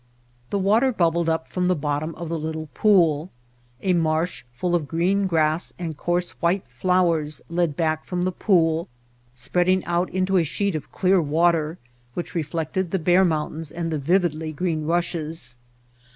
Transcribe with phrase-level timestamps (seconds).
[0.49, 3.29] The water bubbled up from the bottom of the little pool.
[3.83, 8.87] A marsh full of green grass and coarse, white flowers led back from the pool,
[9.35, 11.77] spreading out into a sheet of clear water
[12.15, 15.55] which reflected the bare mountains and the vividly green rushes.